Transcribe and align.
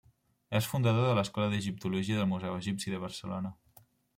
És 0.59 0.69
fundador 0.69 1.03
de 1.09 1.17
l'Escola 1.19 1.51
d'Egiptologia 1.51 2.17
del 2.21 2.31
Museu 2.35 2.57
Egipci 2.63 2.95
de 2.95 3.03
Barcelona. 3.07 3.53